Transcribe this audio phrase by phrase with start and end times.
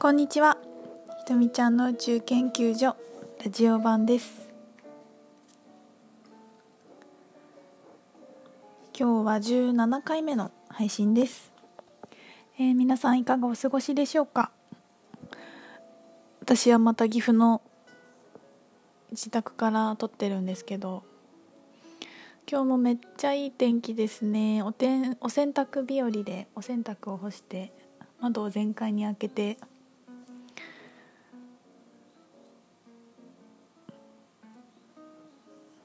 [0.00, 0.56] こんにちは。
[1.18, 2.96] ひとみちゃんの宇宙研究所
[3.44, 4.48] ラジオ版です。
[8.98, 11.52] 今日は17回目の配信です、
[12.58, 14.52] えー皆さんいかがお過ごしでしょうか？
[16.40, 17.60] 私はまた岐阜の
[19.10, 21.02] 自宅から撮ってるんですけど
[22.50, 24.62] 今日もめっちゃいい天気ですね。
[24.62, 27.70] おてんお洗濯日和でお洗濯を干して
[28.18, 29.58] 窓を全開に開けて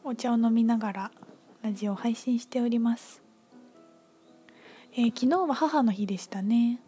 [0.08, 1.12] お茶を飲みながら
[1.64, 3.24] ラジオを配信しております、
[4.94, 6.80] えー昨日は母の日でしたね。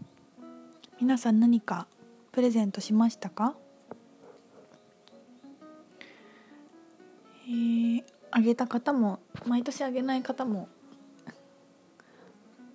[1.01, 1.87] 皆さん何か
[2.31, 3.55] プレゼントしましたか？
[7.47, 10.69] えーあげた方も毎年あげない方も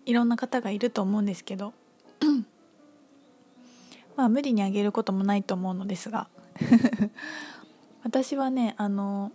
[0.07, 1.73] いろんな方がいると思うんですけど。
[4.17, 6.27] まあ無理にあげることもないと思うのですが。
[8.03, 9.31] 私はねあの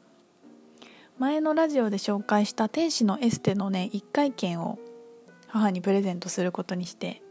[1.19, 4.77] 前のラジオで紹介した天使のエステのね1回券を
[5.47, 7.23] 母にプレゼントすることにして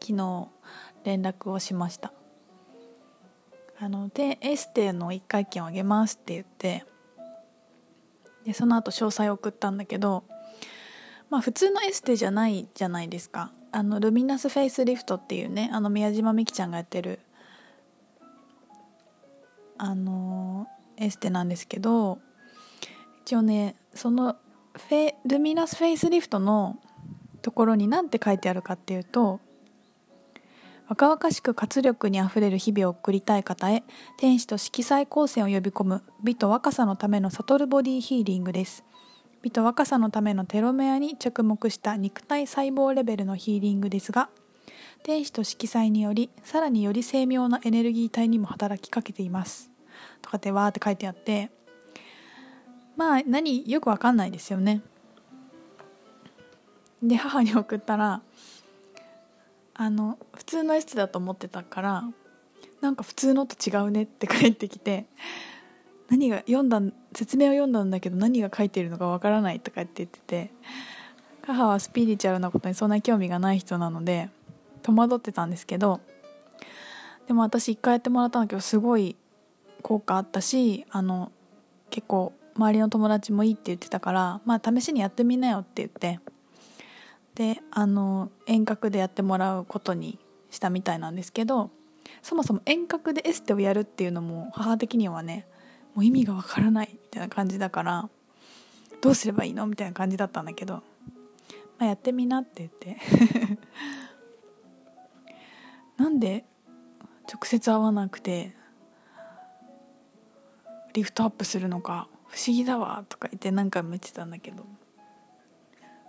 [0.00, 0.48] 昨日
[1.02, 2.12] 連絡をしました。
[3.80, 6.84] あのでエステの1回券をあげますって言って
[8.44, 10.22] でその後詳細を送ったんだけど
[11.30, 13.50] まあ普通のエステじゃないじゃないですか。
[13.72, 17.18] あのルミナスフェイスリフトっていうねあの宮島美樹ちゃんがやってる
[19.78, 22.20] あのエステなんですけど
[23.24, 24.36] 一応ねその
[24.74, 26.78] フェルミナスフェイスリフトの
[27.40, 29.40] ところに何て書いてあるかっていうと
[30.90, 33.82] 若々しく活力にあふれる日々を送りたい方へ
[34.18, 38.84] 天使と色彩光線を呼び込む美と若さのための悟るボディヒーリングです。
[39.40, 44.28] 美と若さのためのテロメアに着目した肉体細胞レベルのヒーリングですが
[45.02, 49.70] 天使と色彩によりさらにより精妙なエネルギー体にも働きかけています。
[50.20, 51.50] とかってわーって書いてあって
[52.96, 54.82] まあ何よくわかんないですよね。
[57.02, 58.22] で母に送ったら
[59.74, 62.04] あの普通のエステだと思ってたから
[62.80, 65.06] なんか普通のと違うねって帰ってきて
[66.08, 66.80] 何が読んだ
[67.14, 70.50] 説明を読んだんだけど何が書いてるのかわからないとかって言ってて
[71.42, 74.30] 母はスピリチュアルなことにそんな興味がない人なので
[74.82, 76.00] 戸惑ってたんですけど
[77.26, 79.16] でも私一回やってもらったんだけどすごい
[79.82, 81.32] 効果あったしあの
[81.90, 86.20] 結構周りの友達もいいって言ってたからまあ試しにやってみなよって言って
[87.34, 90.18] であの遠隔でやってもらうことに
[90.50, 91.70] したみたいなんですけど
[92.22, 95.46] そもそも遠隔でエステをやるっていうのも母的にはね
[95.94, 98.08] もう意味がわからないみたいな感じだから
[99.00, 100.82] どうすればいいのみたいな感じだったんだけど、ま
[101.80, 102.96] あ、やってみなって言って。
[105.96, 106.44] なんで
[107.32, 108.54] 直接会わなくて
[110.92, 114.64] リフトアップするのか不思議だわとか言って何回も言ってたんだけど。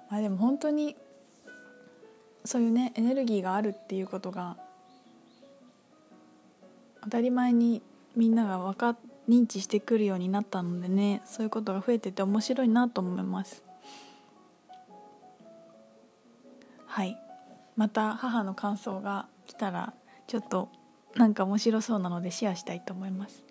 [0.10, 0.96] まあでも本当に
[2.44, 4.58] そういうねエネルギーがあるっていうことが
[7.04, 7.84] 当たり前に
[8.16, 8.98] みんなが分か
[9.30, 13.64] 認知してくるようになったのでねそういうことが増えてて面白いなと思います。
[16.88, 17.20] はい。
[17.76, 19.94] また母の感想が来たら
[20.26, 20.70] ちょっと
[21.16, 23.44] なんか面白そうなのでシェアしたいと思います。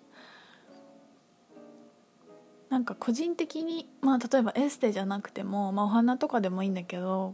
[2.75, 7.33] なんか個人的にまあ例えばエステじゃなくても、まあ、お花とかでもいいんだけど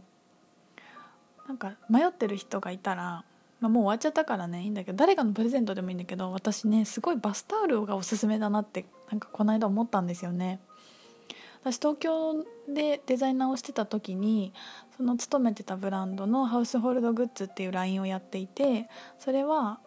[1.48, 3.24] なんか迷ってる人がいたら、
[3.58, 10.60] まあ、もう終わっちゃったからねいいんだけど誰かのプレゼントでもいいんだけど私ねすごいバスタオルがおすすめだなってなんかこの間思ったんですよね。
[11.64, 14.52] 私東京でデザイナーをしてた時に
[14.96, 18.88] その勤めてたブランドのハウスホールドグッズっていうラインをやっていて
[19.18, 19.80] それは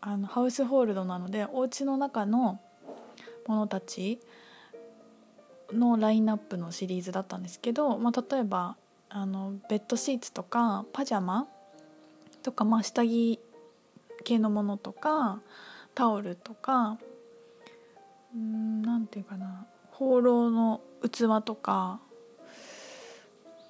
[0.00, 2.60] あのハウスホールドなのでお家の中の
[3.48, 4.20] ものたち
[5.72, 8.76] のラインナップのシリーズだったんですけど、まあ、例えば
[9.08, 11.46] あのベッドシーツとかパジャマ
[12.42, 13.38] とか、まあ、下着
[14.24, 15.40] 系のものとか
[15.94, 16.98] タオルとか
[18.34, 22.00] うんなんていうかな放浪の器とか、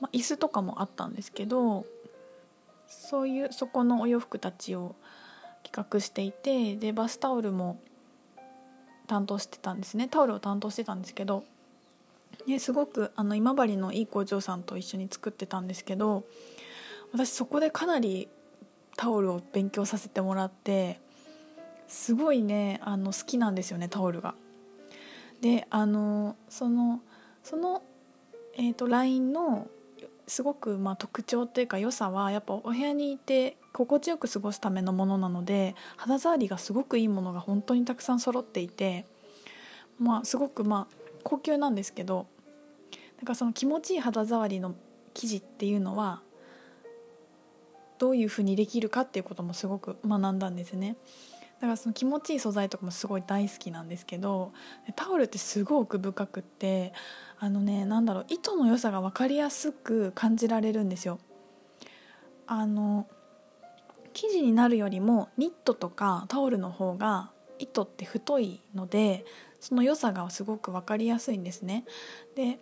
[0.01, 1.85] まあ、椅子とかもあったんですけど
[2.89, 4.95] そういうそこのお洋服たちを
[5.63, 7.81] 企画していてでバスタオルも
[9.07, 10.09] 担当してたんですね。
[10.09, 11.45] タオルを担当してたんですけど
[12.47, 16.25] ですごくあの今治のいい工場さんと一緒に作ってたんですけど
[17.13, 18.29] 私そこでかなり
[18.97, 21.01] タオルを勉強させてもらって
[21.89, 24.35] すごいねあの好きなんですよねタオルが。
[25.41, 27.01] であのその
[27.43, 27.83] その、
[28.55, 29.69] えー、と LINE の
[30.27, 39.05] すごくまあ特徴というか良さはやっぱお部屋にいて心地よく過ごすためのものなので肌触りがすごくいいものが本当にたくさん揃っていて
[39.99, 42.27] まあすごくまあ高級なんですけど
[43.17, 44.75] なんかその気持ちいい肌触りの
[45.15, 46.23] 生地っていうのは
[47.99, 50.97] どういうふうにできるかっていうこともすごく学んだんですね。
[51.61, 54.53] だからその気持ちいい素材とかもすごい大好きなんですけど
[54.97, 56.93] タオルってすごく深くって
[57.39, 61.19] あのねなんだろう糸の良さが分かりやすく感じられるんですよ。
[62.47, 63.07] あの
[64.13, 69.25] 生地になるよりもニットとかタオルの方が糸って太いので
[69.65, 71.87] その良さがすごく分かりやすいんですね。
[72.37, 72.59] で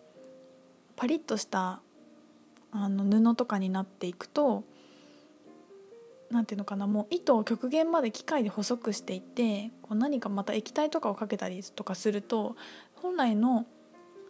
[0.94, 1.80] パリッとした
[2.70, 4.62] あの布とかになっていくと
[6.30, 12.54] なんていうのかなもう糸を極限まで機械で細くしていってこう何かまた液体とかをかけたりとかすると
[12.94, 13.66] 本来の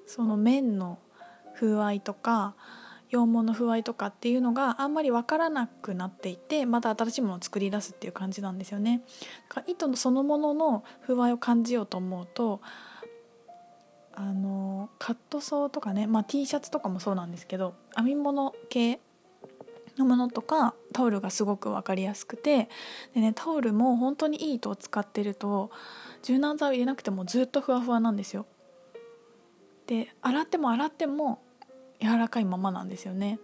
[0.06, 0.98] その面の
[1.54, 2.54] 風合いとか
[3.12, 9.02] 羊毛の風合いとかっていうのがあんまり分からなくなっていてまた新しいものを作り出すっていう感じなんですよね。
[9.66, 12.60] 糸のそのものの風合いを感じようと思うと
[14.14, 19.00] あのカットソーとかね、まあ、T シャツとかもそうなんですけど編み物系
[19.98, 22.68] のものとかタオルがすごく分かりやすくて
[23.14, 25.70] で、ね、タオルも本当にいい糸を使ってると
[26.22, 28.46] 柔軟剤を入れなくてもずっとふわふわなんですよ。
[29.86, 31.42] で洗っても洗っても
[32.02, 33.38] 柔らかいままなんですよね。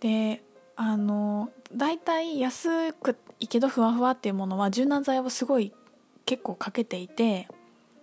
[0.00, 0.42] で
[0.76, 5.72] あの大体安くいけどふわふわっていうものは柔軟剤をすごい
[6.26, 7.48] 結構かけていて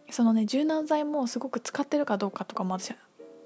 [0.10, 2.94] そのね柔軟剤もすごく使ってるかどうかとかも私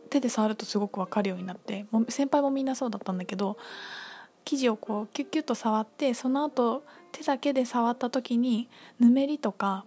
[0.09, 3.57] 手で触るとすごく分かるようになっても先輩もみんなそうだったんだけど
[4.43, 8.67] 生地をこうキュッキュッと触ってその後手だけで触った時に
[8.99, 9.85] ぬめりとか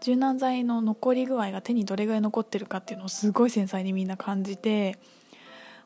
[0.00, 4.98] 柔軟剤の残り具合が手にどれぐらい残ってるかっていうのをすごい繊細にみんな感じて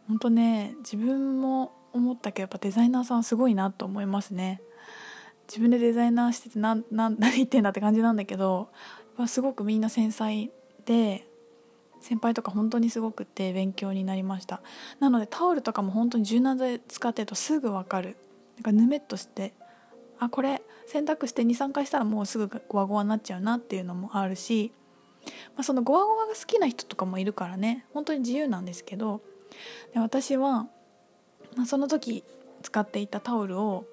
[0.08, 4.60] 本当ね自分も思ったけどやっぱデザイナーさんすごいなと思いますね。
[5.48, 8.70] 自分でデザイナーしてて何 何言ってんだって感じなんだけど
[9.26, 10.50] すごくみんな繊細
[10.86, 11.26] で
[12.00, 14.60] 先輩とか本当にすごくて勉強になりました。
[15.00, 18.16] なのでタオルとかも本当に柔軟剤使ってるとすぐ分かる。
[18.56, 19.54] なんかぬめっとして
[20.18, 24.72] あこれ洗濯して23回したらもうすぐゴワゴワになっちゃうなっていうのもあるし、
[25.56, 29.22] まあ、そのゴワゴワが好きな人とかもいるからね本当に自由なんですけど
[29.92, 30.66] で私は、
[31.56, 32.24] まあ、その時
[32.62, 33.86] 使っていたタオルを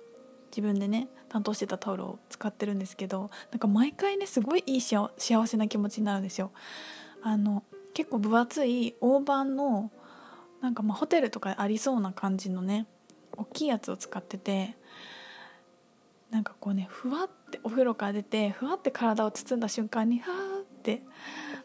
[0.49, 6.51] 自分でね担当してたタオルを使ってるんですけどなんか毎回ねすごいいい幸せな気持ちになるんですよ。
[7.23, 7.63] あの
[7.93, 9.91] 結構分厚い大判の
[10.61, 12.85] なんかまあホテルとかありそうな感じのね
[13.37, 14.75] 大きいやつを使ってて
[16.31, 21.03] なんかこうねふわってお風呂から出てふわって体を包んだ瞬間にはーって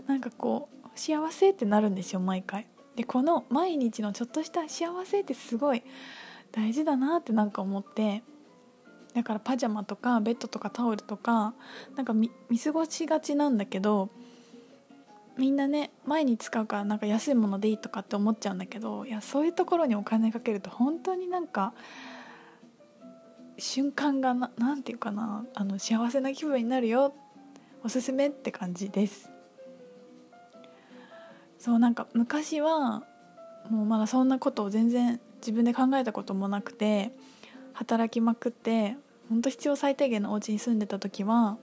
[0.06, 2.66] なんかこう幸せってなるんですよ毎回。
[2.96, 5.82] でこの毎日のちょっとした幸せってすごい
[6.50, 8.22] 大事だなってなんか思って
[9.14, 11.54] だからパジャマとかベッドとかタオルとか
[11.94, 12.30] なんか見
[12.62, 14.10] 過ごしがちなんだけど
[15.36, 21.74] みんなね前に使うからなんか安いものでいいとかって思っちゃうんだけどいやそういうところにお金かけると本当になんか
[23.58, 27.14] 瞬間がななんていうかなあの幸せな気分になるよ
[27.82, 29.30] おすすめって感じです。
[31.58, 33.02] そうなんか昔は
[33.70, 37.12] もうまだそんなことを全然自分で考えたこともなくて
[37.72, 38.96] 働きまくって
[39.28, 41.56] 本当必要最低限のお家に住んでた時は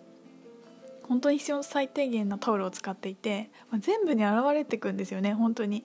[1.03, 5.83] 本当に必要最低限のタオルを使っていて、まあ、全部に現れてくんですよね本当に。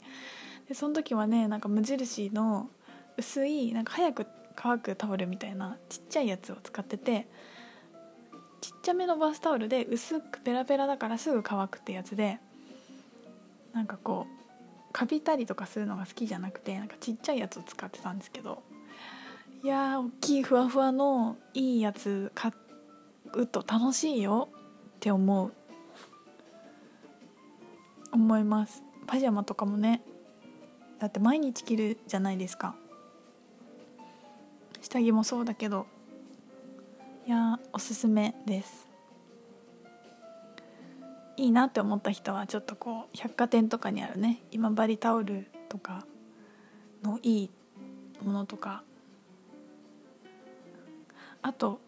[0.69, 2.69] でその時はねなんか無印の
[3.17, 4.27] 薄いなんか早く
[4.61, 7.29] 乾くタオルみたいなちっちゃいやつを使ってて
[8.61, 12.39] ちっちゃめのバスタオルで薄くペラペラだからすぐ乾くってやつで
[13.73, 18.65] なんかこうかびたりとかするのが好きじゃなくてなんかちっちゃいやつを使ってたんですけど
[19.63, 22.53] いやー大きいふわふわのいいやつ買
[23.35, 25.53] うと楽しいよって思う。
[28.11, 28.83] 思います。
[29.07, 30.03] パジャマとかもね
[30.99, 32.75] だって毎日着るじゃないですか。
[34.89, 35.87] 下着もそうだけど
[37.27, 38.89] いやおすすめです。
[41.37, 44.41] いいなって思った人はちょっとこう百貨店とかにあるね。
[44.51, 46.07] 今治タオルとか
[47.03, 47.51] のいい
[48.25, 48.83] ものとか。
[51.43, 51.81] あと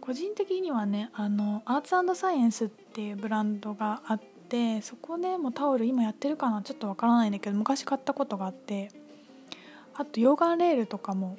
[0.00, 8.92] 個人的にはねあのアーツサイエンスっていうブランドがあってそこでもタオル今やってるかなちょっとわからないんだけど昔買ったことがあって。
[9.94, 11.36] あと溶岩レールとかも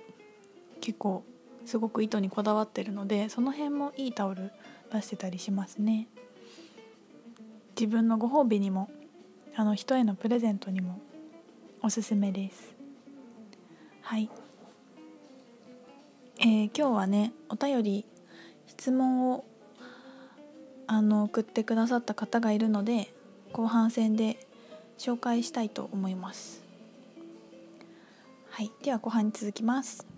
[0.83, 1.23] 結構
[1.65, 4.51] すごく糸にこだわってるのでその辺もいいタオル
[4.91, 6.09] 出してたりしますね。
[7.73, 8.91] 自分のご褒美にも
[9.55, 10.99] あの人へのプレゼントにも
[11.81, 12.75] おすすめです。
[14.01, 14.29] はい。
[16.39, 18.05] えー、今日はねお便り
[18.67, 19.45] 質問を
[20.85, 23.13] あの送ってくださった方がいるので
[23.53, 24.45] 後半戦で
[24.97, 26.61] 紹介したいと思います。
[28.49, 28.71] はい。
[28.83, 30.12] では後半に続きます。